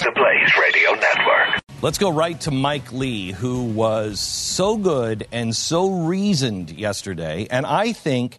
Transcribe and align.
The 0.00 0.12
Blaze 0.12 0.56
Radio 0.58 0.92
Network. 0.92 1.60
Let's 1.82 1.98
go 1.98 2.10
right 2.10 2.40
to 2.40 2.50
Mike 2.50 2.90
Lee, 2.90 3.32
who 3.32 3.64
was 3.64 4.18
so 4.18 4.78
good 4.78 5.28
and 5.30 5.54
so 5.54 5.90
reasoned 5.90 6.70
yesterday, 6.70 7.46
and 7.50 7.66
I 7.66 7.92
think, 7.92 8.38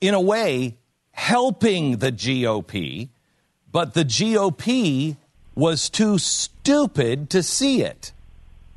in 0.00 0.14
a 0.14 0.20
way, 0.20 0.78
helping 1.12 1.98
the 1.98 2.10
GOP, 2.10 3.08
but 3.70 3.94
the 3.94 4.04
GOP 4.04 5.16
was 5.54 5.90
too 5.90 6.18
stupid 6.18 7.30
to 7.30 7.44
see 7.44 7.82
it. 7.82 8.12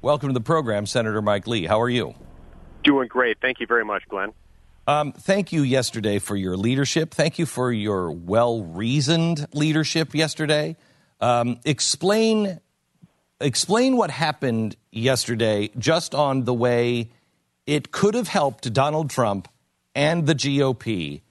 Welcome 0.04 0.30
to 0.30 0.34
the 0.34 0.42
program, 0.42 0.86
Senator 0.86 1.22
Mike 1.24 1.48
Lee. 1.48 1.66
How 1.66 1.82
are 1.82 1.90
you? 1.90 2.14
Doing 2.84 3.08
great. 3.08 3.40
Thank 3.42 3.60
you 3.60 3.66
very 3.66 3.86
much, 3.86 4.04
Glenn. 4.08 4.34
Um, 4.86 5.14
thank 5.14 5.52
you 5.52 5.64
yesterday 5.64 6.20
for 6.20 6.36
your 6.36 6.58
leadership. 6.58 7.12
Thank 7.16 7.40
you 7.40 7.48
for 7.48 7.72
your 7.72 8.12
well 8.12 8.62
reasoned 8.62 9.48
leadership 9.52 10.14
yesterday. 10.14 10.76
Um, 11.24 11.58
explain 11.64 12.60
explain 13.40 13.96
what 13.96 14.12
happened 14.12 14.76
yesterday 14.92 15.70
just 15.78 16.14
on 16.14 16.44
the 16.44 16.54
way 16.54 17.12
it 17.66 17.94
could 17.94 18.14
have 18.14 18.28
helped 18.28 18.74
Donald 18.74 19.10
Trump 19.10 19.48
and 19.96 20.28
the 20.28 20.36
GOP 20.36 21.22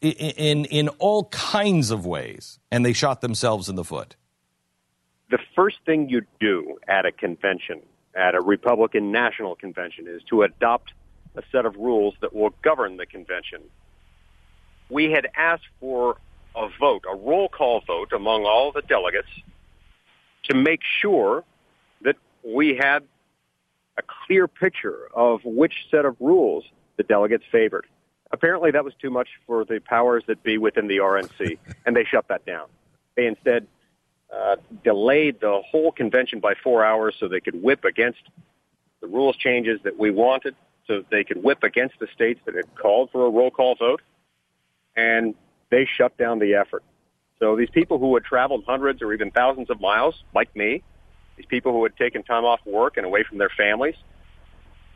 in, 0.00 0.12
in, 0.12 0.64
in 0.66 0.88
all 1.00 1.24
kinds 1.24 1.90
of 1.90 2.06
ways, 2.06 2.60
and 2.70 2.86
they 2.86 2.92
shot 2.92 3.22
themselves 3.22 3.68
in 3.68 3.74
the 3.74 3.82
foot. 3.82 4.14
The 5.30 5.40
first 5.56 5.78
thing 5.84 6.08
you 6.08 6.22
do 6.38 6.78
at 6.86 7.06
a 7.06 7.10
convention, 7.10 7.80
at 8.14 8.36
a 8.36 8.40
Republican 8.40 9.10
national 9.10 9.56
convention, 9.56 10.06
is 10.06 10.22
to 10.30 10.42
adopt 10.42 10.92
a 11.34 11.42
set 11.50 11.66
of 11.66 11.74
rules 11.74 12.14
that 12.20 12.32
will 12.32 12.54
govern 12.62 12.98
the 12.98 13.06
convention. 13.06 13.62
We 14.88 15.10
had 15.10 15.26
asked 15.34 15.66
for 15.80 16.18
a 16.56 16.68
vote, 16.80 17.04
a 17.10 17.14
roll 17.14 17.48
call 17.48 17.82
vote 17.86 18.12
among 18.12 18.44
all 18.44 18.72
the 18.72 18.82
delegates 18.82 19.28
to 20.44 20.54
make 20.54 20.80
sure 21.00 21.44
that 22.02 22.16
we 22.42 22.74
had 22.74 23.02
a 23.98 24.02
clear 24.26 24.48
picture 24.48 25.08
of 25.14 25.40
which 25.44 25.86
set 25.90 26.04
of 26.04 26.16
rules 26.20 26.64
the 26.96 27.02
delegates 27.02 27.44
favored. 27.50 27.86
Apparently, 28.30 28.70
that 28.70 28.84
was 28.84 28.94
too 29.00 29.10
much 29.10 29.28
for 29.46 29.64
the 29.64 29.80
powers 29.80 30.24
that 30.26 30.42
be 30.42 30.58
within 30.58 30.88
the 30.88 30.98
RNC, 30.98 31.58
and 31.86 31.94
they 31.94 32.04
shut 32.04 32.26
that 32.28 32.44
down. 32.44 32.66
They 33.16 33.26
instead 33.26 33.66
uh, 34.34 34.56
delayed 34.82 35.40
the 35.40 35.62
whole 35.70 35.92
convention 35.92 36.40
by 36.40 36.54
four 36.54 36.84
hours 36.84 37.14
so 37.18 37.28
they 37.28 37.40
could 37.40 37.62
whip 37.62 37.84
against 37.84 38.22
the 39.00 39.06
rules 39.06 39.36
changes 39.36 39.80
that 39.84 39.98
we 39.98 40.10
wanted, 40.10 40.56
so 40.86 41.04
they 41.10 41.24
could 41.24 41.42
whip 41.42 41.62
against 41.62 41.98
the 42.00 42.08
states 42.14 42.40
that 42.44 42.54
had 42.54 42.74
called 42.74 43.10
for 43.10 43.26
a 43.26 43.30
roll 43.30 43.50
call 43.50 43.74
vote, 43.76 44.02
and 44.96 45.34
they 45.70 45.86
shut 45.96 46.16
down 46.16 46.38
the 46.38 46.54
effort. 46.54 46.82
So 47.38 47.56
these 47.56 47.70
people 47.70 47.98
who 47.98 48.14
had 48.14 48.24
traveled 48.24 48.64
hundreds 48.66 49.02
or 49.02 49.12
even 49.12 49.30
thousands 49.30 49.70
of 49.70 49.80
miles, 49.80 50.22
like 50.34 50.54
me, 50.56 50.82
these 51.36 51.46
people 51.46 51.72
who 51.72 51.82
had 51.82 51.96
taken 51.96 52.22
time 52.22 52.44
off 52.44 52.60
work 52.64 52.96
and 52.96 53.04
away 53.04 53.24
from 53.24 53.38
their 53.38 53.50
families, 53.50 53.94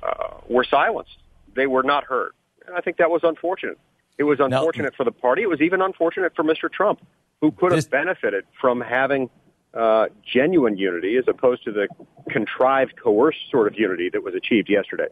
uh, 0.03 0.39
were 0.49 0.65
silenced. 0.65 1.19
They 1.55 1.67
were 1.67 1.83
not 1.83 2.05
heard. 2.05 2.33
And 2.67 2.77
I 2.77 2.81
think 2.81 2.97
that 2.97 3.11
was 3.11 3.21
unfortunate. 3.25 3.79
It 4.19 4.25
was 4.25 4.41
unfortunate 4.41 4.93
now, 4.93 4.97
for 4.97 5.05
the 5.05 5.13
party. 5.13 5.43
It 5.43 5.49
was 5.49 5.61
even 5.61 5.83
unfortunate 5.83 6.35
for 6.35 6.43
Mr. 6.43 6.71
Trump, 6.71 7.01
who 7.41 7.51
could 7.51 7.73
have 7.73 7.91
benefited 7.91 8.45
from 8.61 8.81
having 8.81 9.31
uh, 9.75 10.07
genuine 10.31 10.77
unity 10.77 11.17
as 11.17 11.25
opposed 11.29 11.65
to 11.65 11.73
the 11.73 11.89
contrived, 12.29 12.95
coerced 12.97 13.39
sort 13.51 13.67
of 13.67 13.79
unity 13.79 14.11
that 14.11 14.23
was 14.23 14.35
achieved 14.35 14.69
yesterday. 14.69 15.09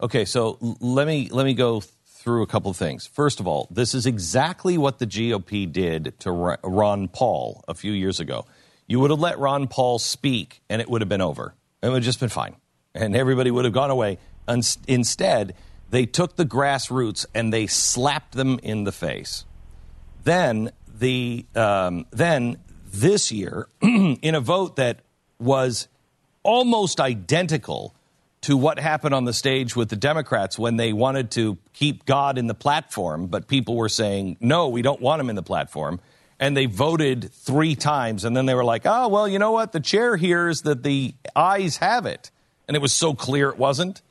Okay, 0.00 0.24
so 0.24 0.58
let 0.80 1.06
me 1.06 1.28
let 1.32 1.44
me 1.44 1.54
go 1.54 1.82
through 2.28 2.42
a 2.42 2.46
couple 2.46 2.70
of 2.70 2.76
things. 2.76 3.06
First 3.06 3.40
of 3.40 3.46
all, 3.46 3.68
this 3.70 3.94
is 3.94 4.04
exactly 4.04 4.76
what 4.76 4.98
the 4.98 5.06
GOP 5.06 5.72
did 5.72 6.12
to 6.20 6.30
Ron 6.30 7.08
Paul 7.08 7.64
a 7.66 7.72
few 7.72 7.90
years 7.90 8.20
ago. 8.20 8.44
You 8.86 9.00
would 9.00 9.10
have 9.10 9.18
let 9.18 9.38
Ron 9.38 9.66
Paul 9.66 9.98
speak, 9.98 10.60
and 10.68 10.82
it 10.82 10.90
would 10.90 11.00
have 11.00 11.08
been 11.08 11.22
over. 11.22 11.54
It 11.82 11.86
would 11.86 11.94
have 11.94 12.04
just 12.04 12.20
been 12.20 12.28
fine, 12.28 12.56
and 12.94 13.16
everybody 13.16 13.50
would 13.50 13.64
have 13.64 13.72
gone 13.72 13.90
away. 13.90 14.18
Instead, 14.46 15.54
they 15.88 16.04
took 16.04 16.36
the 16.36 16.44
grassroots 16.44 17.24
and 17.34 17.50
they 17.50 17.66
slapped 17.66 18.34
them 18.34 18.60
in 18.62 18.84
the 18.84 18.92
face. 18.92 19.46
Then 20.22 20.70
the 20.86 21.46
um, 21.54 22.04
then 22.10 22.58
this 22.92 23.32
year, 23.32 23.68
in 23.80 24.34
a 24.34 24.40
vote 24.40 24.76
that 24.76 25.00
was 25.38 25.88
almost 26.42 27.00
identical 27.00 27.94
to 28.42 28.56
what 28.56 28.78
happened 28.78 29.14
on 29.14 29.24
the 29.24 29.32
stage 29.32 29.74
with 29.74 29.88
the 29.88 29.96
Democrats 29.96 30.58
when 30.58 30.76
they 30.76 30.92
wanted 30.92 31.30
to 31.32 31.58
keep 31.72 32.04
God 32.04 32.38
in 32.38 32.46
the 32.46 32.54
platform, 32.54 33.26
but 33.26 33.48
people 33.48 33.76
were 33.76 33.88
saying, 33.88 34.36
no, 34.40 34.68
we 34.68 34.82
don't 34.82 35.00
want 35.00 35.20
him 35.20 35.28
in 35.28 35.36
the 35.36 35.42
platform. 35.42 36.00
And 36.40 36.56
they 36.56 36.66
voted 36.66 37.32
three 37.32 37.74
times, 37.74 38.24
and 38.24 38.36
then 38.36 38.46
they 38.46 38.54
were 38.54 38.64
like, 38.64 38.82
oh, 38.84 39.08
well, 39.08 39.26
you 39.26 39.40
know 39.40 39.50
what? 39.50 39.72
The 39.72 39.80
chair 39.80 40.16
hears 40.16 40.62
that 40.62 40.84
the 40.84 41.14
ayes 41.34 41.78
have 41.78 42.06
it. 42.06 42.30
And 42.68 42.76
it 42.76 42.80
was 42.80 42.92
so 42.92 43.12
clear 43.12 43.48
it 43.48 43.58
wasn't. 43.58 44.02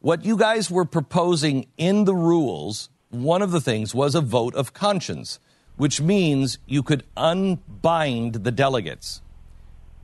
What 0.00 0.24
you 0.24 0.36
guys 0.36 0.70
were 0.70 0.84
proposing 0.84 1.66
in 1.78 2.04
the 2.04 2.14
rules, 2.14 2.90
one 3.08 3.40
of 3.40 3.52
the 3.52 3.60
things 3.60 3.94
was 3.94 4.14
a 4.14 4.20
vote 4.20 4.54
of 4.54 4.74
conscience, 4.74 5.38
which 5.76 5.98
means 6.00 6.58
you 6.66 6.82
could 6.82 7.04
unbind 7.16 8.34
the 8.34 8.52
delegates. 8.52 9.22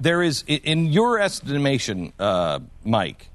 There 0.00 0.22
is, 0.22 0.42
in 0.48 0.86
your 0.86 1.20
estimation, 1.20 2.14
uh, 2.18 2.60
Mike, 2.82 3.28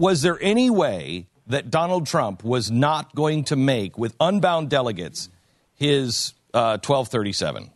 was 0.00 0.22
there 0.22 0.38
any 0.40 0.70
way 0.70 1.26
that 1.46 1.70
Donald 1.70 2.06
Trump 2.06 2.42
was 2.42 2.70
not 2.70 3.14
going 3.14 3.44
to 3.44 3.56
make, 3.56 3.98
with 3.98 4.16
unbound 4.18 4.70
delegates, 4.70 5.28
his 5.74 6.32
uh, 6.54 6.78
1237? 6.82 7.70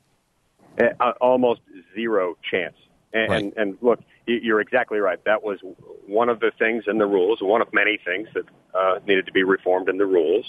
Uh, 0.78 1.12
almost 1.20 1.60
zero 1.94 2.36
chance. 2.50 2.74
And, 3.12 3.30
right. 3.30 3.44
and, 3.44 3.52
and, 3.56 3.78
look, 3.82 4.00
you're 4.26 4.60
exactly 4.60 4.98
right. 4.98 5.22
That 5.24 5.42
was 5.42 5.58
one 6.06 6.28
of 6.28 6.40
the 6.40 6.50
things 6.58 6.84
in 6.86 6.98
the 6.98 7.06
rules, 7.06 7.40
one 7.42 7.60
of 7.60 7.68
many 7.72 7.98
things 8.02 8.28
that 8.34 8.44
uh, 8.74 8.98
needed 9.06 9.26
to 9.26 9.32
be 9.32 9.42
reformed 9.42 9.88
in 9.88 9.98
the 9.98 10.06
rules. 10.06 10.46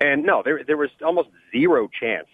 And 0.00 0.24
no, 0.24 0.42
there, 0.44 0.62
there 0.66 0.76
was 0.76 0.90
almost 1.02 1.28
zero 1.52 1.88
chance 1.98 2.26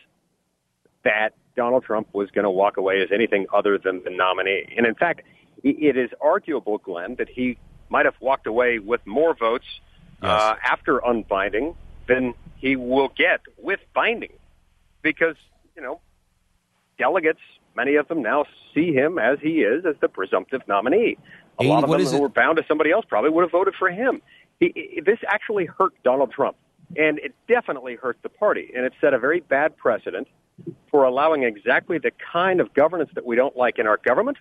that 1.05 1.35
Donald 1.55 1.85
Trump 1.85 2.09
was 2.15 2.31
going 2.31 2.45
to 2.45 2.51
walk 2.51 2.79
away 2.79 3.03
as 3.03 3.11
anything 3.13 3.47
other 3.53 3.79
than 3.79 4.03
the 4.05 4.11
nominee. 4.11 4.75
And 4.77 4.87
in 4.87 4.95
fact, 4.95 5.21
it 5.63 5.97
is 5.97 6.11
arguable, 6.21 6.79
Glenn, 6.79 7.15
that 7.17 7.29
he 7.29 7.59
might 7.89 8.05
have 8.05 8.15
walked 8.21 8.47
away 8.47 8.79
with 8.79 9.07
more 9.07 9.35
votes 9.35 9.67
yes. 10.23 10.31
uh, 10.31 10.55
after 10.65 10.99
unbinding 10.99 11.75
than 12.09 12.35
he 12.57 12.77
will 12.77 13.09
get 13.17 13.41
with 13.59 13.81
binding, 13.95 14.33
because 15.03 15.37
you 15.77 15.83
know 15.83 16.01
delegates, 16.99 17.41
many 17.77 17.97
of 17.97 18.09
them 18.09 18.23
now 18.23 18.45
see 18.75 18.93
him 18.93 19.19
as 19.19 19.39
he 19.41 19.63
is 19.63 19.85
as 19.85 19.97
the 20.01 20.09
presumptive 20.09 20.63
nominee. 20.69 21.17
A 21.59 21.65
lot 21.65 21.85
of 21.85 21.91
them 21.91 22.01
who 22.01 22.17
it? 22.17 22.21
were 22.21 22.29
bound 22.29 22.57
to 22.57 22.65
somebody 22.67 22.91
else 22.91 23.05
probably 23.09 23.31
would 23.31 23.43
have 23.43 23.53
voted 23.53 23.75
for 23.79 23.91
him. 23.91 24.21
He, 24.61 24.73
he, 24.75 25.01
this 25.01 25.19
actually 25.29 25.67
hurt 25.67 25.93
Donald 26.03 26.33
Trump, 26.33 26.57
and 26.97 27.19
it 27.19 27.35
definitely 27.49 27.97
hurt 27.97 28.19
the 28.23 28.29
party, 28.29 28.73
and 28.75 28.85
it 28.85 28.93
set 29.01 29.15
a 29.15 29.19
very 29.19 29.41
bad 29.41 29.77
precedent 29.77 30.29
for 30.91 31.05
allowing 31.05 31.43
exactly 31.43 31.99
the 31.99 32.13
kind 32.33 32.61
of 32.61 32.73
governance 32.75 33.11
that 33.15 33.27
we 33.27 33.37
don't 33.37 33.57
like 33.57 33.79
in 33.79 33.87
our 33.87 33.99
government 33.99 34.39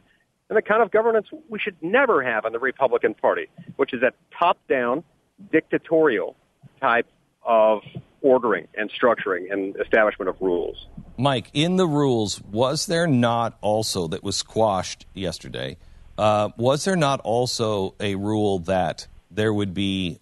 and 0.49 0.57
the 0.57 0.61
kind 0.61 0.81
of 0.81 0.91
governance 0.91 1.27
we 1.49 1.59
should 1.59 1.75
never 1.81 2.21
have 2.23 2.45
in 2.45 2.53
the 2.53 2.59
Republican 2.59 3.13
Party, 3.13 3.47
which 3.75 3.93
is 3.93 4.01
that 4.01 4.15
top-down, 4.37 5.03
dictatorial 5.51 6.35
type 6.79 7.07
of 7.43 7.81
ordering 8.21 8.67
and 8.75 8.89
structuring 8.91 9.51
and 9.51 9.75
establishment 9.79 10.29
of 10.29 10.35
rules. 10.39 10.87
Mike, 11.17 11.49
in 11.53 11.75
the 11.75 11.85
rules, 11.85 12.41
was 12.41 12.85
there 12.85 13.07
not 13.07 13.57
also 13.61 14.07
that 14.07 14.23
was 14.23 14.35
squashed 14.35 15.05
yesterday? 15.13 15.77
Uh, 16.17 16.49
was 16.57 16.85
there 16.85 16.95
not 16.95 17.19
also 17.21 17.95
a 17.99 18.15
rule 18.15 18.59
that 18.59 19.07
there 19.29 19.53
would 19.53 19.73
be 19.73 20.19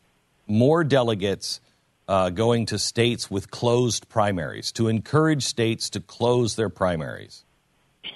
more 0.47 0.83
delegates 0.83 1.61
uh, 2.07 2.29
going 2.29 2.65
to 2.65 2.79
states 2.79 3.29
with 3.29 3.51
closed 3.51 4.09
primaries 4.09 4.71
to 4.73 4.87
encourage 4.87 5.43
states 5.43 5.89
to 5.89 5.99
close 5.99 6.55
their 6.55 6.69
primaries? 6.69 7.45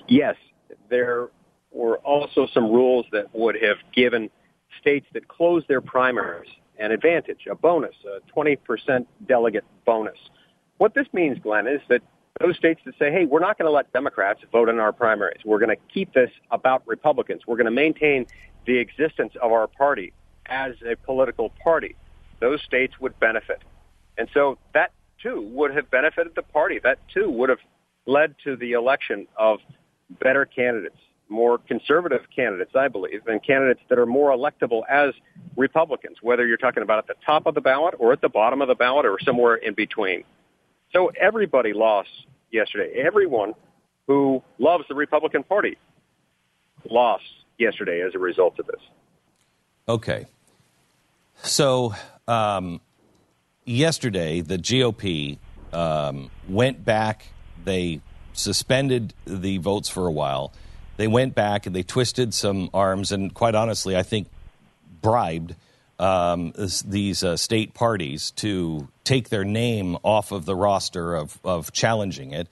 Yes, 0.07 0.35
there 0.89 1.29
were 1.75 1.97
also 1.99 2.47
some 2.53 2.71
rules 2.71 3.05
that 3.11 3.33
would 3.33 3.55
have 3.61 3.77
given 3.93 4.29
states 4.79 5.05
that 5.13 5.27
closed 5.27 5.67
their 5.67 5.81
primaries 5.81 6.49
an 6.77 6.91
advantage, 6.91 7.47
a 7.49 7.55
bonus, 7.55 7.95
a 8.05 8.19
20% 8.37 9.05
delegate 9.27 9.63
bonus. 9.85 10.17
What 10.77 10.93
this 10.93 11.07
means, 11.13 11.37
Glenn, 11.41 11.67
is 11.67 11.79
that 11.87 12.01
those 12.41 12.57
states 12.57 12.81
that 12.85 12.95
say, 12.99 13.11
hey, 13.11 13.25
we're 13.25 13.39
not 13.39 13.57
going 13.57 13.67
to 13.67 13.71
let 13.71 13.91
Democrats 13.93 14.41
vote 14.51 14.67
in 14.67 14.79
our 14.79 14.91
primaries. 14.91 15.39
We're 15.45 15.59
going 15.59 15.75
to 15.75 15.81
keep 15.93 16.13
this 16.13 16.29
about 16.51 16.83
Republicans. 16.85 17.43
We're 17.47 17.55
going 17.55 17.65
to 17.65 17.71
maintain 17.71 18.25
the 18.65 18.77
existence 18.77 19.33
of 19.41 19.51
our 19.53 19.67
party 19.67 20.11
as 20.47 20.73
a 20.85 20.95
political 20.97 21.51
party. 21.63 21.95
Those 22.41 22.61
states 22.63 22.99
would 22.99 23.17
benefit. 23.19 23.63
And 24.17 24.27
so 24.33 24.57
that 24.73 24.91
too 25.21 25.49
would 25.53 25.73
have 25.73 25.89
benefited 25.89 26.33
the 26.35 26.41
party. 26.41 26.79
That 26.83 26.99
too 27.13 27.29
would 27.29 27.49
have 27.49 27.59
led 28.05 28.35
to 28.43 28.55
the 28.57 28.73
election 28.73 29.27
of 29.37 29.59
better 30.21 30.45
candidates, 30.45 30.99
more 31.29 31.57
conservative 31.57 32.21
candidates, 32.35 32.71
I 32.75 32.87
believe, 32.87 33.21
and 33.27 33.43
candidates 33.43 33.81
that 33.89 33.97
are 33.97 34.05
more 34.05 34.29
electable 34.29 34.81
as 34.89 35.13
Republicans, 35.55 36.17
whether 36.21 36.45
you're 36.45 36.57
talking 36.57 36.83
about 36.83 36.99
at 36.99 37.07
the 37.07 37.15
top 37.25 37.45
of 37.45 37.55
the 37.55 37.61
ballot 37.61 37.95
or 37.97 38.13
at 38.13 38.21
the 38.21 38.29
bottom 38.29 38.61
of 38.61 38.67
the 38.67 38.75
ballot 38.75 39.05
or 39.05 39.17
somewhere 39.19 39.55
in 39.55 39.73
between. 39.73 40.23
So 40.93 41.11
everybody 41.19 41.73
lost 41.73 42.09
yesterday. 42.51 43.01
Everyone 43.05 43.53
who 44.07 44.43
loves 44.59 44.85
the 44.87 44.95
Republican 44.95 45.43
Party 45.43 45.77
lost 46.89 47.23
yesterday 47.57 48.01
as 48.01 48.13
a 48.13 48.19
result 48.19 48.59
of 48.59 48.67
this. 48.67 48.81
Okay. 49.87 50.25
So 51.41 51.95
um, 52.27 52.81
yesterday, 53.65 54.41
the 54.41 54.57
GOP 54.57 55.37
um, 55.73 56.29
went 56.47 56.85
back. 56.85 57.27
They 57.63 58.01
suspended 58.33 59.13
the 59.25 59.57
votes 59.57 59.89
for 59.89 60.07
a 60.07 60.11
while. 60.11 60.53
They 60.97 61.07
went 61.07 61.35
back 61.35 61.65
and 61.65 61.75
they 61.75 61.83
twisted 61.83 62.33
some 62.33 62.69
arms, 62.73 63.11
and 63.11 63.33
quite 63.33 63.55
honestly, 63.55 63.97
I 63.97 64.03
think 64.03 64.27
bribed 65.01 65.55
um, 65.99 66.53
these 66.85 67.23
uh, 67.23 67.37
state 67.37 67.73
parties 67.73 68.31
to 68.31 68.87
take 69.03 69.29
their 69.29 69.45
name 69.45 69.97
off 70.03 70.31
of 70.31 70.45
the 70.45 70.55
roster 70.55 71.15
of, 71.15 71.39
of 71.43 71.71
challenging 71.71 72.31
it. 72.31 72.47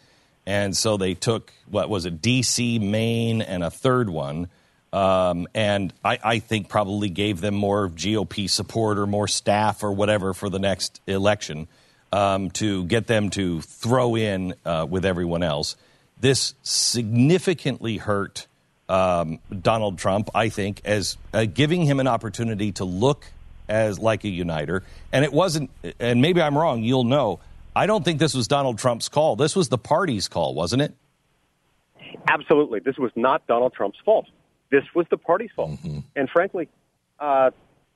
And 0.46 0.76
so 0.76 0.98
they 0.98 1.14
took, 1.14 1.52
what 1.70 1.90
was 1.90 2.06
it, 2.06 2.22
D.C., 2.22 2.80
Maine, 2.80 3.42
and 3.42 3.64
a 3.64 3.72
third 3.72 4.10
one. 4.10 4.50
Um, 4.92 5.48
and 5.56 5.92
I, 6.04 6.20
I, 6.24 6.40
think 6.40 6.70
probably 6.70 7.10
gave 7.10 7.42
them 7.42 7.56
more 7.56 7.90
GOP 7.90 8.48
support 8.48 9.00
or 9.00 9.08
more 9.08 9.28
staff 9.28 9.84
or 9.84 9.92
whatever 9.92 10.36
for 10.36 10.50
the 10.50 10.60
next 10.60 11.02
election 11.08 11.68
um, 12.12 12.52
to 12.52 12.84
get 12.86 13.08
them 13.08 13.32
to 13.32 13.62
throw 13.62 14.16
in 14.16 14.54
uh, 14.64 14.86
with 14.88 15.04
everyone 15.04 15.42
else. 15.42 15.76
This 16.20 16.54
significantly 16.64 17.98
hurt 17.98 18.48
um, 18.88 19.40
Donald 19.62 19.98
Trump, 19.98 20.30
I 20.36 20.50
think, 20.50 20.82
as 20.86 21.18
uh, 21.34 21.46
giving 21.46 21.84
him 21.84 22.00
an 22.00 22.08
opportunity 22.08 22.72
to 22.74 22.86
look 22.86 23.26
as 23.68 24.00
like 24.00 24.24
a 24.24 24.30
uniter. 24.30 24.84
And 25.12 25.26
it 25.26 25.34
wasn't, 25.34 25.70
and 26.00 26.22
maybe 26.22 26.42
I'm 26.42 26.58
wrong, 26.58 26.84
you'll 26.84 27.04
know. 27.04 27.40
I 27.76 27.88
don't 27.88 28.06
think 28.06 28.20
this 28.20 28.34
was 28.34 28.48
Donald 28.48 28.78
Trump's 28.78 29.10
call. 29.10 29.36
This 29.36 29.56
was 29.56 29.70
the 29.70 29.78
party's 29.78 30.28
call, 30.28 30.54
wasn't 30.54 30.84
it? 30.84 30.94
Absolutely. 32.28 32.80
This 32.80 32.98
was 32.98 33.12
not 33.16 33.46
Donald 33.48 33.74
Trump's 33.74 33.98
fault. 34.06 34.28
This 34.70 34.84
was 34.94 35.06
the 35.10 35.18
party's 35.18 35.52
fault. 35.56 35.72
Mm-hmm. 35.72 36.00
And 36.16 36.30
frankly, 36.30 36.70
uh, 37.20 37.52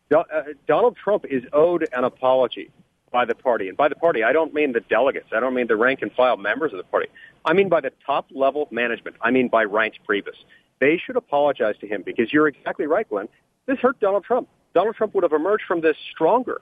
Do- 0.09 0.17
uh, 0.17 0.43
Donald 0.67 0.97
Trump 1.01 1.25
is 1.25 1.43
owed 1.53 1.87
an 1.93 2.03
apology 2.03 2.71
by 3.11 3.25
the 3.25 3.35
party. 3.35 3.67
And 3.67 3.77
by 3.77 3.87
the 3.87 3.95
party, 3.95 4.23
I 4.23 4.33
don't 4.33 4.53
mean 4.53 4.73
the 4.73 4.81
delegates. 4.81 5.27
I 5.35 5.39
don't 5.39 5.53
mean 5.53 5.67
the 5.67 5.75
rank 5.75 6.01
and 6.01 6.11
file 6.11 6.37
members 6.37 6.73
of 6.73 6.77
the 6.77 6.83
party. 6.83 7.07
I 7.45 7.53
mean 7.53 7.69
by 7.69 7.81
the 7.81 7.91
top 8.05 8.27
level 8.31 8.67
management. 8.71 9.15
I 9.21 9.31
mean 9.31 9.47
by 9.47 9.65
Reince 9.65 9.95
Priebus. 10.07 10.35
They 10.79 10.97
should 11.03 11.15
apologize 11.15 11.75
to 11.81 11.87
him 11.87 12.03
because 12.05 12.31
you're 12.31 12.47
exactly 12.47 12.85
right, 12.85 13.07
Glenn. 13.09 13.27
This 13.65 13.79
hurt 13.79 13.99
Donald 13.99 14.23
Trump. 14.23 14.47
Donald 14.73 14.95
Trump 14.95 15.15
would 15.15 15.23
have 15.23 15.33
emerged 15.33 15.63
from 15.67 15.81
this 15.81 15.97
stronger 16.11 16.61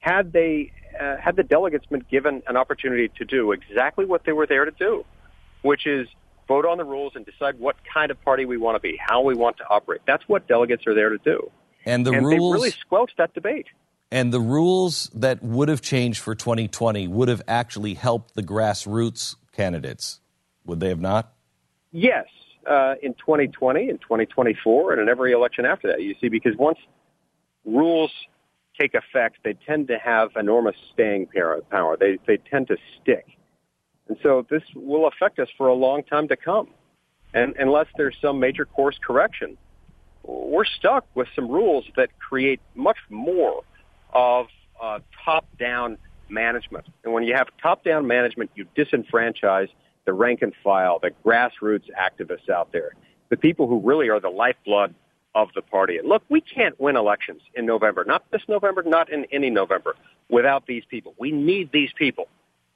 had 0.00 0.32
they 0.32 0.72
uh, 0.98 1.16
had 1.16 1.36
the 1.36 1.42
delegates 1.42 1.86
been 1.86 2.04
given 2.10 2.42
an 2.48 2.56
opportunity 2.56 3.08
to 3.16 3.24
do 3.24 3.52
exactly 3.52 4.04
what 4.04 4.24
they 4.24 4.32
were 4.32 4.46
there 4.46 4.64
to 4.64 4.70
do, 4.72 5.04
which 5.62 5.86
is 5.86 6.08
vote 6.48 6.66
on 6.66 6.78
the 6.78 6.84
rules 6.84 7.12
and 7.14 7.24
decide 7.24 7.58
what 7.58 7.76
kind 7.92 8.10
of 8.10 8.20
party 8.22 8.44
we 8.44 8.56
want 8.56 8.74
to 8.74 8.80
be, 8.80 8.98
how 8.98 9.20
we 9.20 9.34
want 9.34 9.56
to 9.58 9.64
operate. 9.68 10.00
That's 10.06 10.24
what 10.26 10.48
delegates 10.48 10.86
are 10.86 10.94
there 10.94 11.10
to 11.10 11.18
do. 11.18 11.50
And 11.86 12.04
the 12.04 12.12
and 12.12 12.26
rules 12.26 12.52
they 12.52 12.54
really 12.54 12.70
squelched 12.70 13.16
that 13.18 13.32
debate. 13.34 13.66
And 14.10 14.32
the 14.32 14.40
rules 14.40 15.08
that 15.14 15.42
would 15.42 15.68
have 15.68 15.82
changed 15.82 16.20
for 16.20 16.34
2020 16.34 17.06
would 17.06 17.28
have 17.28 17.42
actually 17.46 17.94
helped 17.94 18.34
the 18.34 18.42
grassroots 18.42 19.36
candidates, 19.52 20.20
would 20.64 20.80
they 20.80 20.88
have 20.88 21.00
not? 21.00 21.32
Yes, 21.92 22.26
uh, 22.66 22.94
in 23.02 23.14
2020 23.14 23.88
and 23.88 24.00
2024 24.00 24.92
and 24.92 25.02
in 25.02 25.08
every 25.08 25.32
election 25.32 25.64
after 25.64 25.88
that. 25.88 26.02
You 26.02 26.14
see, 26.20 26.28
because 26.28 26.56
once 26.56 26.78
rules 27.64 28.10
take 28.78 28.94
effect, 28.94 29.38
they 29.44 29.54
tend 29.66 29.88
to 29.88 29.98
have 29.98 30.30
enormous 30.36 30.76
staying 30.92 31.28
power. 31.70 31.96
They, 31.96 32.18
they 32.26 32.38
tend 32.38 32.68
to 32.68 32.76
stick. 33.00 33.26
And 34.08 34.16
so 34.22 34.44
this 34.50 34.62
will 34.74 35.06
affect 35.06 35.38
us 35.38 35.48
for 35.56 35.68
a 35.68 35.74
long 35.74 36.02
time 36.02 36.26
to 36.28 36.36
come. 36.36 36.68
And 37.32 37.54
unless 37.58 37.86
there's 37.96 38.16
some 38.20 38.40
major 38.40 38.64
course 38.64 38.98
correction, 39.06 39.56
we're 40.24 40.64
stuck 40.64 41.06
with 41.14 41.28
some 41.36 41.48
rules 41.48 41.84
that 41.96 42.18
create 42.18 42.60
much 42.74 42.98
more 43.08 43.62
of 44.12 44.46
uh, 44.80 45.00
top-down 45.24 45.98
management. 46.28 46.86
And 47.04 47.12
when 47.12 47.24
you 47.24 47.34
have 47.34 47.48
top-down 47.62 48.06
management, 48.06 48.50
you 48.54 48.66
disenfranchise 48.76 49.68
the 50.06 50.12
rank 50.12 50.42
and 50.42 50.52
file, 50.64 50.98
the 50.98 51.10
grassroots 51.24 51.90
activists 51.90 52.48
out 52.48 52.72
there, 52.72 52.92
the 53.28 53.36
people 53.36 53.68
who 53.68 53.80
really 53.80 54.08
are 54.08 54.20
the 54.20 54.30
lifeblood 54.30 54.94
of 55.34 55.48
the 55.54 55.62
party. 55.62 55.98
And 55.98 56.08
look, 56.08 56.22
we 56.28 56.40
can't 56.40 56.78
win 56.80 56.96
elections 56.96 57.42
in 57.54 57.66
November, 57.66 58.04
not 58.04 58.24
this 58.30 58.42
November, 58.48 58.82
not 58.84 59.12
in 59.12 59.26
any 59.30 59.50
November, 59.50 59.94
without 60.28 60.66
these 60.66 60.84
people. 60.88 61.14
We 61.18 61.30
need 61.30 61.70
these 61.72 61.90
people. 61.96 62.28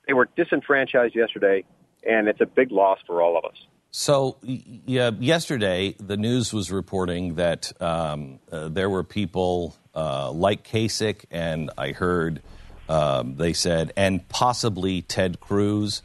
They 0.06 0.12
were 0.12 0.28
disenfranchised 0.36 1.14
yesterday, 1.14 1.64
and 2.06 2.28
it's 2.28 2.40
a 2.40 2.46
big 2.46 2.70
loss 2.70 2.98
for 3.06 3.22
all 3.22 3.36
of 3.38 3.44
us. 3.44 3.56
So, 3.96 4.38
yeah, 4.42 5.12
yesterday 5.20 5.94
the 6.00 6.16
news 6.16 6.52
was 6.52 6.72
reporting 6.72 7.36
that 7.36 7.70
um, 7.80 8.40
uh, 8.50 8.66
there 8.66 8.90
were 8.90 9.04
people 9.04 9.76
uh, 9.94 10.32
like 10.32 10.66
Kasich, 10.66 11.26
and 11.30 11.70
I 11.78 11.92
heard 11.92 12.42
um, 12.88 13.36
they 13.36 13.52
said, 13.52 13.92
and 13.96 14.28
possibly 14.28 15.02
Ted 15.02 15.38
Cruz. 15.38 16.02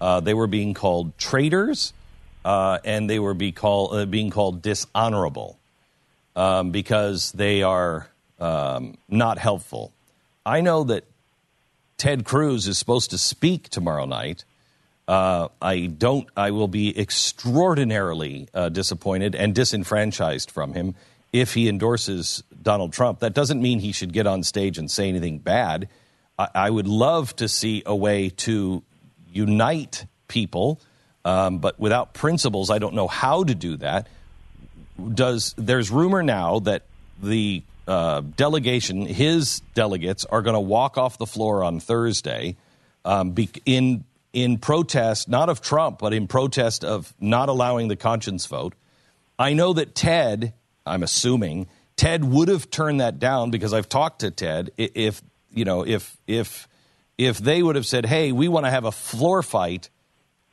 Uh, 0.00 0.20
they 0.20 0.34
were 0.34 0.46
being 0.46 0.72
called 0.72 1.18
traitors, 1.18 1.92
uh, 2.44 2.78
and 2.84 3.10
they 3.10 3.18
were 3.18 3.34
be 3.34 3.50
call, 3.50 3.92
uh, 3.92 4.06
being 4.06 4.30
called 4.30 4.62
dishonorable 4.62 5.58
um, 6.36 6.70
because 6.70 7.32
they 7.32 7.64
are 7.64 8.08
um, 8.38 8.98
not 9.08 9.38
helpful. 9.38 9.92
I 10.46 10.60
know 10.60 10.84
that 10.84 11.02
Ted 11.96 12.24
Cruz 12.24 12.68
is 12.68 12.78
supposed 12.78 13.10
to 13.10 13.18
speak 13.18 13.68
tomorrow 13.68 14.04
night. 14.04 14.44
Uh, 15.12 15.48
I 15.60 15.88
don't. 15.88 16.26
I 16.38 16.52
will 16.52 16.68
be 16.68 16.98
extraordinarily 16.98 18.48
uh, 18.54 18.70
disappointed 18.70 19.34
and 19.34 19.54
disenfranchised 19.54 20.50
from 20.50 20.72
him 20.72 20.94
if 21.34 21.52
he 21.52 21.68
endorses 21.68 22.42
Donald 22.62 22.94
Trump. 22.94 23.18
That 23.18 23.34
doesn't 23.34 23.60
mean 23.60 23.80
he 23.80 23.92
should 23.92 24.14
get 24.14 24.26
on 24.26 24.42
stage 24.42 24.78
and 24.78 24.90
say 24.90 25.10
anything 25.10 25.38
bad. 25.38 25.90
I, 26.38 26.48
I 26.54 26.70
would 26.70 26.86
love 26.86 27.36
to 27.36 27.46
see 27.46 27.82
a 27.84 27.94
way 27.94 28.30
to 28.48 28.82
unite 29.30 30.06
people, 30.28 30.80
um, 31.26 31.58
but 31.58 31.78
without 31.78 32.14
principles, 32.14 32.70
I 32.70 32.78
don't 32.78 32.94
know 32.94 33.06
how 33.06 33.44
to 33.44 33.54
do 33.54 33.76
that. 33.76 34.08
Does 35.12 35.54
there's 35.58 35.90
rumor 35.90 36.22
now 36.22 36.60
that 36.60 36.84
the 37.22 37.62
uh, 37.86 38.22
delegation, 38.22 39.04
his 39.04 39.60
delegates, 39.74 40.24
are 40.24 40.40
going 40.40 40.54
to 40.54 40.60
walk 40.60 40.96
off 40.96 41.18
the 41.18 41.26
floor 41.26 41.62
on 41.62 41.80
Thursday 41.80 42.56
um, 43.04 43.32
be, 43.32 43.50
in 43.66 44.04
in 44.32 44.58
protest, 44.58 45.28
not 45.28 45.48
of 45.48 45.60
Trump, 45.60 45.98
but 45.98 46.12
in 46.12 46.26
protest 46.26 46.84
of 46.84 47.14
not 47.20 47.48
allowing 47.48 47.88
the 47.88 47.96
conscience 47.96 48.46
vote. 48.46 48.74
I 49.38 49.52
know 49.52 49.72
that 49.74 49.94
Ted, 49.94 50.54
I'm 50.86 51.02
assuming 51.02 51.66
Ted 51.96 52.24
would 52.24 52.48
have 52.48 52.70
turned 52.70 53.00
that 53.00 53.18
down 53.18 53.50
because 53.50 53.72
I've 53.72 53.88
talked 53.88 54.20
to 54.20 54.30
Ted. 54.30 54.70
If 54.76 55.22
you 55.52 55.64
know, 55.64 55.86
if 55.86 56.16
if 56.26 56.68
if 57.18 57.38
they 57.38 57.62
would 57.62 57.76
have 57.76 57.86
said, 57.86 58.06
"Hey, 58.06 58.32
we 58.32 58.48
want 58.48 58.66
to 58.66 58.70
have 58.70 58.84
a 58.84 58.92
floor 58.92 59.42
fight," 59.42 59.90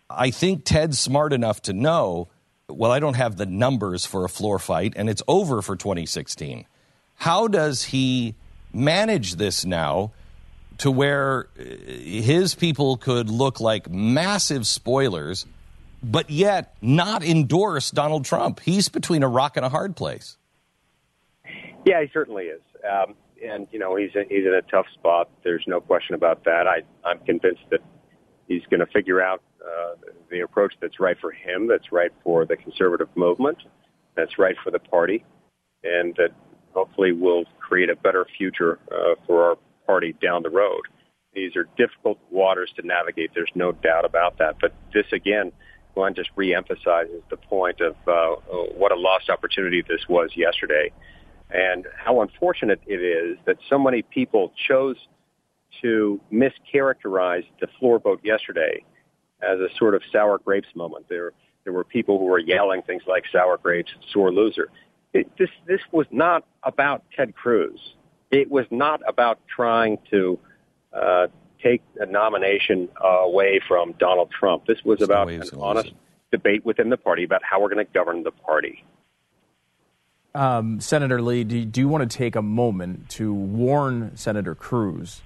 I 0.10 0.32
think 0.32 0.66
Ted's 0.66 1.00
smart 1.00 1.34
enough 1.34 1.62
to 1.64 1.74
know. 1.74 2.28
Well, 2.68 2.92
I 2.92 3.00
don't 3.00 3.16
have 3.16 3.38
the 3.38 3.46
numbers 3.46 4.06
for 4.06 4.26
a 4.26 4.30
floor 4.30 4.60
fight, 4.60 4.94
and 4.96 5.10
it's 5.10 5.24
over 5.28 5.62
for 5.62 5.76
2016. 5.76 6.66
How 7.16 7.48
does 7.48 7.86
he 7.86 8.36
manage 8.72 9.36
this 9.36 9.66
now 9.66 10.12
to 10.80 10.92
where 10.92 11.48
uh, 11.58 11.64
his 11.64 12.56
people 12.56 12.98
could 12.98 13.30
look 13.30 13.60
like 13.60 13.90
massive 13.90 14.66
spoilers, 14.68 15.46
but 16.04 16.30
yet 16.30 16.76
not 16.82 17.24
endorse 17.24 17.92
Donald 17.92 18.26
Trump? 18.26 18.60
He's 18.60 18.90
between 18.90 19.24
a 19.24 19.28
rock 19.28 19.58
and 19.58 19.66
a 19.66 19.70
hard 19.70 19.96
place. 19.96 20.38
Yeah, 21.86 22.02
he 22.02 22.10
certainly 22.14 22.46
is. 22.46 22.62
Um, 22.90 23.16
and 23.44 23.68
you 23.72 23.80
know 23.80 23.96
he's 23.96 24.16
a, 24.16 24.24
he's 24.28 24.46
in 24.46 24.54
a 24.54 24.62
tough 24.64 24.86
spot. 24.94 25.30
There's 25.44 25.64
no 25.68 25.80
question 25.80 26.16
about 26.16 26.44
that. 26.46 26.68
I 26.68 26.82
I'm 27.08 27.20
convinced 27.20 27.64
that 27.72 27.82
he's 28.48 28.64
going 28.70 28.80
to 28.80 28.86
figure 28.88 29.22
out 29.22 29.42
uh, 29.64 29.96
the 30.30 30.42
approach 30.42 30.74
that's 30.82 31.00
right 31.00 31.18
for 31.20 31.32
him, 31.32 31.68
that's 31.68 31.92
right 31.92 32.12
for 32.24 32.46
the 32.46 32.58
conservative 32.58 33.10
movement, 33.16 33.58
that's 34.16 34.38
right 34.38 34.56
for 34.64 34.72
the 34.72 34.80
party, 34.80 35.24
and 35.84 36.16
that 36.16 36.32
hopefully 36.74 37.12
will 37.12 37.46
create 37.60 37.90
a 37.90 37.96
better 37.96 38.26
future 38.38 38.80
uh, 38.92 39.16
for 39.26 39.44
our 39.50 39.58
party 39.90 40.14
down 40.22 40.44
the 40.44 40.52
road. 40.52 40.82
These 41.34 41.56
are 41.56 41.66
difficult 41.76 42.20
waters 42.30 42.72
to 42.76 42.86
navigate. 42.86 43.32
There's 43.34 43.52
no 43.56 43.72
doubt 43.72 44.06
about 44.06 44.38
that. 44.38 44.58
But 44.62 44.72
this 44.94 45.08
again, 45.12 45.52
Glenn 45.96 46.14
just 46.14 46.30
reemphasizes 46.36 47.24
the 47.32 47.38
point 47.38 47.82
of 47.82 47.96
uh, 48.08 48.36
what 48.78 48.92
a 48.92 48.96
lost 48.96 49.32
opportunity 49.32 49.82
this 49.82 50.02
was 50.08 50.30
yesterday, 50.36 50.92
and 51.50 51.88
how 51.98 52.22
unfortunate 52.22 52.80
it 52.86 53.02
is 53.02 53.40
that 53.48 53.58
so 53.68 53.80
many 53.80 54.04
people 54.04 54.54
chose 54.68 54.96
to 55.82 56.22
mischaracterize 56.32 57.46
the 57.60 57.68
floor 57.80 57.98
vote 57.98 58.20
yesterday 58.24 58.84
as 59.42 59.60
a 59.60 59.70
sort 59.76 59.96
of 59.96 60.04
sour 60.12 60.38
grapes 60.38 60.68
moment. 60.76 61.08
There, 61.10 61.32
there 61.64 61.74
were 61.74 61.84
people 61.84 62.20
who 62.20 62.26
were 62.26 62.40
yelling 62.40 62.84
things 62.84 63.04
like 63.08 63.24
"sour 63.32 63.58
grapes," 63.58 63.92
"sore 64.14 64.32
loser." 64.32 64.70
It, 65.14 65.32
this, 65.40 65.50
this 65.66 65.82
was 65.92 66.06
not 66.12 66.46
about 66.62 67.04
Ted 67.16 67.34
Cruz. 67.36 67.80
It 68.32 68.50
was 68.50 68.66
not 68.70 69.02
about 69.08 69.40
trying 69.48 69.98
to 70.12 70.40
uh, 70.94 71.28
take 71.62 71.82
a 72.00 72.06
nomination 72.06 72.90
uh, 73.04 73.08
away 73.08 73.60
from 73.68 73.94
Donald 74.00 74.32
Trump. 74.32 74.66
This 74.66 74.84
was 74.84 75.02
about 75.02 75.30
an 75.30 75.44
honest 75.58 75.94
debate 76.32 76.64
within 76.66 76.90
the 76.90 76.98
party 76.98 77.24
about 77.24 77.42
how 77.44 77.60
we're 77.60 77.74
going 77.74 77.86
to 77.86 77.92
govern 77.92 78.24
the 78.24 78.32
party. 78.32 78.84
Um, 80.36 80.80
Senator 80.80 81.22
Lee, 81.22 81.44
do, 81.44 81.66
do 81.66 81.82
you 81.82 81.88
want 81.88 82.10
to 82.10 82.18
take 82.18 82.36
a 82.36 82.42
moment 82.42 83.10
to 83.12 83.34
warn 83.34 84.16
Senator 84.16 84.54
Cruz 84.54 85.22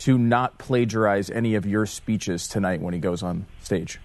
to 0.00 0.18
not 0.18 0.58
plagiarize 0.58 1.30
any 1.30 1.54
of 1.54 1.66
your 1.66 1.86
speeches 1.86 2.48
tonight 2.48 2.80
when 2.80 2.92
he 2.92 3.00
goes 3.00 3.22
on 3.22 3.46
stage? 3.60 4.00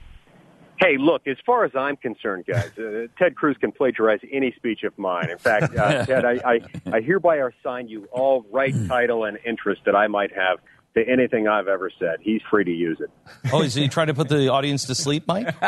Hey, 0.78 0.98
look, 0.98 1.26
as 1.28 1.38
far 1.46 1.64
as 1.64 1.72
I'm 1.76 1.96
concerned, 1.96 2.46
guys, 2.46 2.72
uh, 2.78 3.08
Ted 3.18 3.36
Cruz 3.36 3.56
can 3.60 3.72
plagiarize 3.72 4.20
any 4.32 4.54
speech 4.58 4.84
of 4.84 4.98
mine. 4.98 5.30
In 5.30 5.38
fact, 5.38 5.76
uh, 5.76 6.06
Ted, 6.06 6.26
I, 6.26 6.40
I, 6.46 6.60
I 6.92 7.02
hereby 7.02 7.38
assign 7.38 7.88
you 7.88 8.08
all 8.12 8.46
right, 8.52 8.74
title, 8.88 9.24
and 9.24 9.38
interest 9.46 9.82
that 9.86 9.96
I 9.96 10.08
might 10.08 10.36
have 10.36 10.60
to 10.96 11.08
anything 11.08 11.48
I've 11.48 11.68
ever 11.68 11.92
said. 12.00 12.18
He's 12.22 12.42
free 12.50 12.64
to 12.64 12.72
use 12.72 13.00
it. 13.00 13.10
Oh, 13.52 13.62
is 13.62 13.76
he 13.76 13.88
trying 13.88 14.08
to 14.08 14.14
put 14.14 14.30
the 14.30 14.48
audience 14.48 14.86
to 14.86 14.96
sleep, 14.96 15.28
Mike? 15.28 15.54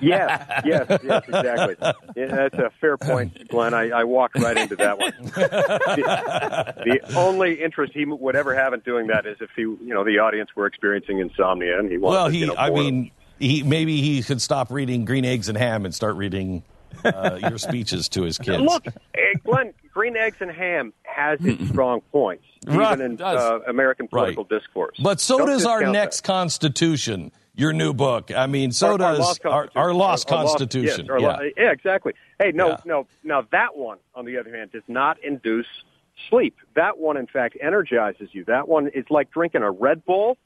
yes, 0.00 0.62
yes, 0.64 1.00
yes, 1.02 1.24
exactly. 1.26 1.76
Yeah, 2.14 2.26
that's 2.26 2.58
a 2.58 2.70
fair 2.80 2.96
point, 2.96 3.48
Glenn. 3.48 3.74
I, 3.74 3.88
I 3.90 4.04
walked 4.04 4.38
right 4.38 4.56
into 4.56 4.76
that 4.76 4.98
one. 4.98 5.12
the, 5.22 6.74
the, 6.84 7.16
only 7.16 7.62
interest 7.62 7.94
he 7.94 8.04
would 8.04 8.36
ever 8.36 8.54
have 8.54 8.74
in 8.74 8.80
doing 8.80 9.06
that 9.08 9.26
is 9.26 9.38
if 9.40 9.50
he, 9.56 9.62
you 9.62 9.78
know, 9.80 10.04
the 10.04 10.18
audience 10.18 10.50
were 10.54 10.66
experiencing 10.66 11.20
insomnia 11.20 11.78
and 11.78 11.90
he 11.90 11.96
wanted. 11.96 12.16
Well, 12.16 12.28
he, 12.28 12.40
to, 12.40 12.46
you 12.46 12.46
know, 12.48 12.56
I 12.56 12.70
mean, 12.70 13.10
he 13.38 13.62
maybe 13.62 14.00
he 14.00 14.22
could 14.22 14.40
stop 14.42 14.70
reading 14.70 15.04
Green 15.04 15.24
Eggs 15.24 15.48
and 15.48 15.56
Ham 15.58 15.84
and 15.84 15.94
start 15.94 16.16
reading 16.16 16.62
uh, 17.04 17.38
your 17.40 17.58
speeches 17.58 18.08
to 18.10 18.22
his 18.22 18.38
kids. 18.38 18.62
Look, 18.62 18.86
Glenn, 19.44 19.72
Green 19.92 20.16
Eggs 20.16 20.36
and 20.40 20.50
Ham 20.50 20.92
has 21.04 21.38
its 21.44 21.68
strong 21.68 22.00
points, 22.12 22.44
even 22.68 23.00
in 23.00 23.16
does. 23.16 23.38
uh, 23.40 23.60
American 23.68 24.08
political 24.08 24.46
Right. 24.50 24.60
discourse. 24.60 24.96
But 25.02 25.20
so 25.20 25.38
Don't 25.38 25.48
does 25.48 25.64
our 25.66 25.90
next 25.92 26.20
that. 26.22 26.26
Constitution, 26.32 27.32
your 27.54 27.72
new 27.72 27.92
book. 27.92 28.30
I 28.34 28.46
mean, 28.46 28.72
so 28.72 28.86
Our- 28.86 28.92
our 28.92 28.98
does 28.98 29.18
lost 29.18 29.44
our, 29.44 29.50
Constitution. 29.50 29.78
our 29.80 29.94
lost 29.94 30.30
Our- 30.30 30.38
our 30.38 30.44
lost- 30.44 30.58
Constitution. 30.58 31.06
yes, 31.06 31.10
our 31.10 31.20
yeah. 31.20 31.36
lo- 31.36 31.50
yeah, 31.56 31.70
exactly. 31.72 32.12
Hey, 32.38 32.52
no, 32.52 32.68
Yeah. 32.70 32.76
no. 32.84 33.06
Now 33.24 33.42
that 33.52 33.76
one, 33.76 33.98
on 34.14 34.24
the 34.24 34.38
other 34.38 34.54
hand, 34.56 34.72
does 34.72 34.82
not 34.88 35.18
induce 35.22 35.66
sleep. 36.30 36.56
That 36.76 36.96
one, 36.98 37.16
in 37.18 37.26
fact, 37.26 37.56
energizes 37.60 38.30
you. 38.32 38.44
That 38.44 38.68
one 38.68 38.88
is 38.88 39.04
like 39.10 39.30
drinking 39.30 39.62
a 39.62 39.70
Red 39.70 40.04
Bull. 40.06 40.38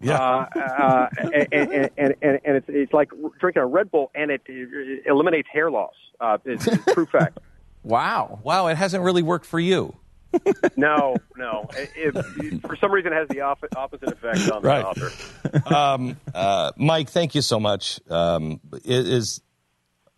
Yeah. 0.00 0.16
Uh, 0.18 0.58
uh, 0.58 1.08
and, 1.18 1.48
and, 1.52 1.90
and, 1.96 2.14
and 2.22 2.40
and 2.44 2.56
it's, 2.56 2.66
it's 2.68 2.92
like 2.92 3.10
drinking 3.40 3.62
a 3.62 3.66
Red 3.66 3.90
Bull, 3.90 4.10
and 4.14 4.30
it, 4.30 4.42
it 4.46 5.02
eliminates 5.06 5.48
hair 5.52 5.70
loss. 5.70 5.94
Uh, 6.20 6.38
it's, 6.44 6.66
it's 6.66 6.84
true 6.92 7.06
fact. 7.06 7.38
Wow. 7.84 8.40
wow, 8.42 8.66
it 8.66 8.76
hasn't 8.76 9.02
really 9.04 9.22
worked 9.22 9.46
for 9.46 9.58
you. 9.60 9.94
No, 10.76 11.16
no. 11.36 11.66
It, 11.74 11.90
it, 12.16 12.60
for 12.60 12.76
some 12.76 12.92
reason, 12.92 13.12
it 13.12 13.16
has 13.16 13.28
the 13.28 13.40
op- 13.40 13.64
opposite 13.76 14.12
effect 14.12 14.50
on 14.50 14.62
Right. 14.62 14.82
the 14.94 15.06
author. 15.06 15.74
Um, 15.74 16.16
uh, 16.34 16.72
Mike, 16.76 17.08
thank 17.08 17.34
you 17.34 17.40
so 17.40 17.58
much. 17.58 17.98
Um, 18.10 18.60
i- 18.74 18.78
is 18.84 19.40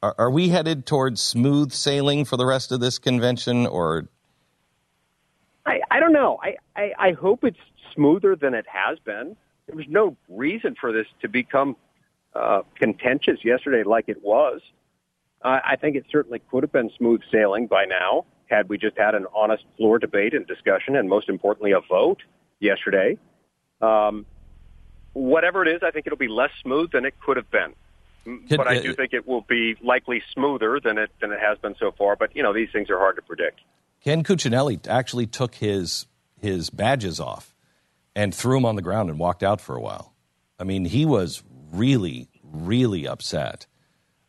are, 0.02 0.14
are 0.18 0.30
we 0.30 0.48
headed 0.48 0.84
towards 0.86 1.22
smooth 1.22 1.70
sailing 1.70 2.24
for 2.24 2.36
the 2.36 2.46
rest 2.46 2.72
of 2.72 2.80
this 2.80 2.98
convention, 2.98 3.66
or 3.66 4.08
I, 5.66 5.80
I 5.90 6.00
don't 6.00 6.12
know. 6.14 6.38
I, 6.42 6.56
I, 6.74 6.92
I 6.98 7.12
hope 7.12 7.44
it's 7.44 7.58
smoother 7.94 8.34
than 8.34 8.54
it 8.54 8.66
has 8.72 8.98
been. 9.00 9.36
There 9.70 9.76
was 9.76 9.88
no 9.88 10.16
reason 10.28 10.74
for 10.80 10.92
this 10.92 11.06
to 11.22 11.28
become 11.28 11.76
uh, 12.34 12.62
contentious 12.76 13.44
yesterday 13.44 13.82
like 13.84 14.04
it 14.08 14.22
was. 14.22 14.60
Uh, 15.42 15.58
I 15.64 15.76
think 15.76 15.96
it 15.96 16.04
certainly 16.10 16.40
could 16.50 16.62
have 16.62 16.72
been 16.72 16.90
smooth 16.96 17.22
sailing 17.32 17.66
by 17.66 17.84
now 17.84 18.26
had 18.46 18.68
we 18.68 18.78
just 18.78 18.98
had 18.98 19.14
an 19.14 19.26
honest 19.34 19.64
floor 19.76 19.98
debate 19.98 20.34
and 20.34 20.46
discussion, 20.46 20.96
and 20.96 21.08
most 21.08 21.28
importantly, 21.28 21.72
a 21.72 21.80
vote 21.80 22.18
yesterday. 22.58 23.16
Um, 23.80 24.26
whatever 25.12 25.62
it 25.62 25.68
is, 25.68 25.82
I 25.82 25.92
think 25.92 26.06
it'll 26.06 26.18
be 26.18 26.28
less 26.28 26.50
smooth 26.62 26.90
than 26.90 27.04
it 27.04 27.14
could 27.20 27.36
have 27.36 27.50
been. 27.50 27.74
Could- 28.24 28.58
but 28.58 28.66
I 28.66 28.80
do 28.80 28.92
think 28.94 29.14
it 29.14 29.26
will 29.26 29.40
be 29.42 29.76
likely 29.82 30.22
smoother 30.34 30.78
than 30.82 30.98
it 30.98 31.10
than 31.20 31.32
it 31.32 31.40
has 31.40 31.58
been 31.58 31.74
so 31.78 31.92
far. 31.92 32.16
But 32.16 32.36
you 32.36 32.42
know, 32.42 32.52
these 32.52 32.68
things 32.72 32.90
are 32.90 32.98
hard 32.98 33.16
to 33.16 33.22
predict. 33.22 33.60
Ken 34.04 34.22
Cuccinelli 34.24 34.86
actually 34.88 35.26
took 35.26 35.54
his 35.54 36.06
his 36.40 36.70
badges 36.70 37.20
off 37.20 37.54
and 38.14 38.34
threw 38.34 38.56
him 38.56 38.64
on 38.64 38.76
the 38.76 38.82
ground 38.82 39.10
and 39.10 39.18
walked 39.18 39.42
out 39.42 39.60
for 39.60 39.76
a 39.76 39.80
while. 39.80 40.12
I 40.58 40.64
mean, 40.64 40.84
he 40.84 41.06
was 41.06 41.42
really, 41.72 42.28
really 42.42 43.06
upset. 43.06 43.66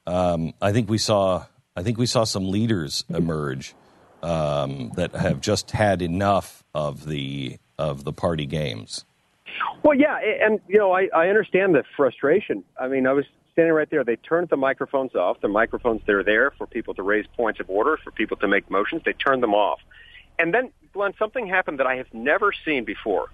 Um, 0.07 0.53
I 0.61 0.71
think 0.71 0.89
we 0.89 0.97
saw 0.97 1.45
I 1.75 1.83
think 1.83 1.97
we 1.97 2.05
saw 2.05 2.25
some 2.25 2.49
leaders 2.49 3.05
emerge 3.09 3.73
um, 4.21 4.91
that 4.95 5.15
have 5.15 5.41
just 5.41 5.71
had 5.71 6.01
enough 6.01 6.63
of 6.73 7.05
the 7.05 7.57
of 7.77 8.03
the 8.03 8.13
party 8.13 8.45
games. 8.45 9.05
Well, 9.83 9.97
yeah, 9.97 10.17
and 10.17 10.59
you 10.67 10.77
know, 10.77 10.91
I, 10.91 11.09
I 11.15 11.27
understand 11.29 11.75
the 11.75 11.83
frustration. 11.95 12.63
I 12.79 12.87
mean, 12.87 13.07
I 13.07 13.13
was 13.13 13.25
standing 13.53 13.73
right 13.73 13.89
there. 13.89 14.03
They 14.03 14.17
turned 14.17 14.49
the 14.49 14.57
microphones 14.57 15.15
off. 15.15 15.41
The 15.41 15.47
microphones 15.47 16.01
they're 16.05 16.23
there 16.23 16.51
for 16.51 16.67
people 16.67 16.93
to 16.95 17.03
raise 17.03 17.25
points 17.35 17.59
of 17.59 17.69
order, 17.69 17.97
for 17.97 18.11
people 18.11 18.37
to 18.37 18.47
make 18.47 18.69
motions. 18.69 19.01
They 19.05 19.13
turned 19.13 19.41
them 19.41 19.53
off, 19.53 19.79
and 20.37 20.53
then 20.53 20.71
Glenn, 20.93 21.13
something 21.17 21.47
happened 21.47 21.79
that 21.79 21.87
I 21.87 21.95
have 21.95 22.13
never 22.13 22.51
seen 22.65 22.83
before. 22.83 23.29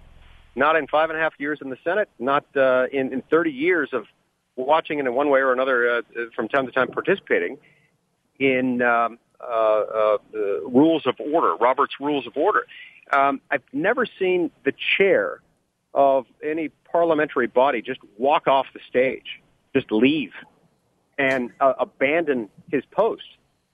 Not 0.58 0.76
in 0.76 0.88
five 0.88 1.12
and 1.12 1.20
a 1.20 1.22
half 1.22 1.34
years 1.38 1.60
in 1.62 1.70
the 1.70 1.78
Senate, 1.84 2.10
not 2.18 2.44
uh, 2.56 2.88
in, 2.92 3.14
in 3.14 3.22
30 3.30 3.52
years 3.52 3.90
of 3.94 4.06
watching 4.56 4.98
and 4.98 5.08
in 5.08 5.14
one 5.14 5.30
way 5.30 5.40
or 5.40 5.54
another 5.54 5.98
uh, 5.98 6.02
from 6.36 6.48
time 6.48 6.66
to 6.66 6.72
time 6.72 6.88
participating 6.88 7.60
in 8.40 8.82
um, 8.82 9.20
uh, 9.40 9.44
uh, 9.44 10.18
the 10.32 10.64
rules 10.66 11.06
of 11.06 11.14
order, 11.20 11.56
Robert's 11.56 11.94
Rules 12.00 12.26
of 12.26 12.36
Order. 12.36 12.66
Um, 13.14 13.40
I've 13.52 13.62
never 13.72 14.08
seen 14.18 14.50
the 14.66 14.74
chair 14.98 15.42
of 15.94 16.26
any 16.44 16.70
parliamentary 16.92 17.46
body 17.46 17.84
just 17.84 18.00
walk 18.18 18.48
off 18.48 18.66
the 18.74 18.80
stage, 18.90 19.40
just 19.76 19.92
leave, 19.92 20.32
and 21.20 21.52
uh, 21.62 21.74
abandon 21.78 22.50
his 22.72 22.84
post. 22.90 23.26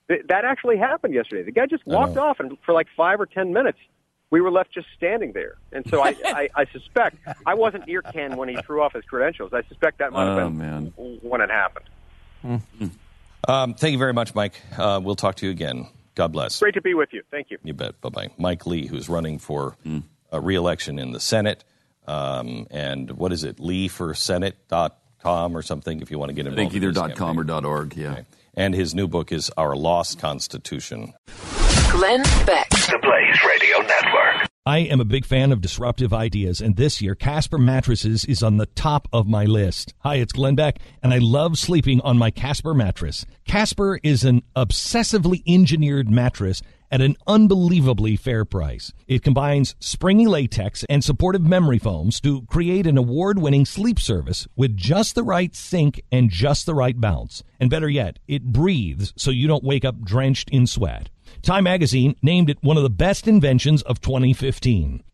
Th- 0.10 0.24
that 0.28 0.44
actually 0.44 0.78
happened 0.78 1.14
yesterday. 1.14 1.44
The 1.44 1.54
guy 1.54 1.66
just 1.66 1.88
walked 1.88 2.18
off, 2.18 2.42
and 2.42 2.58
for 2.66 2.74
like 2.74 2.88
five 2.98 3.22
or 3.22 3.26
ten 3.26 3.54
minutes, 3.54 3.80
we 4.34 4.42
were 4.42 4.50
left 4.52 4.74
just 4.74 4.88
standing 4.98 5.32
there. 5.34 5.58
And 5.72 5.86
so 5.92 6.02
I, 6.02 6.16
I, 6.26 6.50
I 6.56 6.66
suspect 6.74 7.18
I 7.46 7.54
wasn't 7.54 7.86
near 7.86 8.02
Ken 8.02 8.36
when 8.36 8.50
he 8.50 8.58
threw 8.66 8.82
off 8.82 8.94
his 8.94 9.06
credentials. 9.06 9.54
I 9.54 9.62
suspect 9.70 10.00
that 10.00 10.12
might 10.12 10.26
have 10.26 10.38
Oh, 10.40 10.50
been 10.50 10.58
man. 10.58 10.94
when 11.22 11.40
it 11.40 11.52
happened. 11.52 11.86
Um, 13.48 13.74
thank 13.76 13.92
you 13.94 14.00
very 14.00 14.14
much, 14.14 14.34
Mike. 14.34 14.60
Uh, 14.78 15.00
we'll 15.04 15.16
talk 15.16 15.36
to 15.36 15.46
you 15.46 15.52
again. 15.52 15.88
God 16.16 16.32
bless. 16.32 16.60
Great 16.60 16.74
to 16.74 16.82
be 16.82 16.94
with 16.96 17.10
you. 17.14 17.22
Thank 17.30 17.52
you. 17.52 17.58
You 17.64 17.74
bet. 17.74 18.00
Bye 18.02 18.10
bye. 18.10 18.30
Mike 18.38 18.66
Lee, 18.66 18.88
who's 18.88 19.08
running 19.08 19.38
for 19.40 19.78
a 20.32 20.42
reelection 20.42 20.98
in 21.00 21.12
the 21.12 21.20
Senate. 21.20 21.64
Um, 22.08 22.66
and 22.72 23.12
what 23.12 23.32
is 23.32 23.44
it? 23.44 23.60
Lee 23.60 23.88
for 23.88 24.14
Senate.com 24.16 25.56
or 25.56 25.62
something 25.62 26.02
if 26.02 26.10
you 26.12 26.18
want 26.20 26.30
to 26.30 26.34
get 26.34 26.48
I 26.48 26.50
involved. 26.50 26.72
think 26.72 26.76
either 26.76 26.88
in 26.90 26.94
this 26.96 27.02
dot 27.02 27.16
.com 27.16 27.40
or 27.40 27.44
campaign. 27.44 27.48
dot 27.48 27.66
.org, 27.66 27.96
yeah. 27.96 28.22
And 28.56 28.74
his 28.74 28.94
new 28.96 29.08
book 29.08 29.32
is 29.32 29.52
Our 29.58 29.76
Lost 29.76 30.20
Constitution. 30.20 31.14
Glenn 31.94 32.24
Beck. 32.48 32.68
The 32.72 32.98
Blaze 33.04 33.40
Radio 33.48 33.78
Network. 33.78 34.50
I 34.66 34.80
am 34.80 35.00
a 35.00 35.06
big 35.06 35.26
fan 35.26 35.52
of 35.52 35.62
disruptive 35.62 36.12
ideas, 36.12 36.60
and 36.60 36.76
this 36.76 37.04
year 37.04 37.14
Casper 37.14 37.60
Mattresses 37.60 38.26
is 38.26 38.42
on 38.42 38.58
the 38.58 38.66
top 38.66 39.08
of 39.14 39.28
my 39.28 39.46
list. 39.46 39.94
Hi, 40.00 40.16
it's 40.16 40.34
Glenn 40.34 40.56
Beck, 40.56 40.80
and 41.04 41.14
I 41.14 41.20
love 41.20 41.60
sleeping 41.60 42.02
on 42.02 42.18
my 42.18 42.32
Casper 42.32 42.74
mattress. 42.74 43.28
Casper 43.46 44.00
is 44.02 44.24
an 44.24 44.42
obsessively 44.56 45.44
engineered 45.46 46.10
mattress 46.10 46.64
at 46.90 47.02
an 47.02 47.16
unbelievably 47.28 48.16
fair 48.16 48.44
price. 48.44 48.92
It 49.08 49.22
combines 49.22 49.76
springy 49.80 50.26
latex 50.26 50.84
and 50.90 51.04
supportive 51.04 51.44
memory 51.44 51.78
foams 51.78 52.20
to 52.22 52.42
create 52.48 52.88
an 52.88 52.98
award 52.98 53.38
winning 53.38 53.68
sleep 53.68 54.00
service 54.00 54.48
with 54.56 54.76
just 54.76 55.14
the 55.14 55.24
right 55.24 55.56
sink 55.56 56.02
and 56.12 56.32
just 56.32 56.66
the 56.66 56.74
right 56.74 57.00
bounce. 57.00 57.44
And 57.60 57.70
better 57.70 57.90
yet, 57.90 58.18
it 58.28 58.44
breathes 58.44 59.14
so 59.16 59.30
you 59.30 59.48
don't 59.48 59.64
wake 59.64 59.86
up 59.86 60.02
drenched 60.02 60.50
in 60.50 60.66
sweat. 60.66 61.10
Time 61.42 61.64
magazine 61.64 62.16
named 62.22 62.50
it 62.50 62.58
one 62.62 62.78
of 62.78 62.84
the 62.84 62.90
best 62.90 63.28
inventions 63.28 63.82
of 63.84 64.02
2015. 64.02 65.04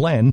Glenn 0.00 0.32